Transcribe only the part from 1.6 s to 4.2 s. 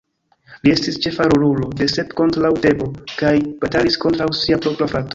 de "Sep kontraŭ Tebo" kaj batalis